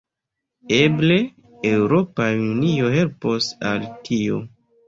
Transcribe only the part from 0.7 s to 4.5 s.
Eble Eŭropa Unio helpos al tio.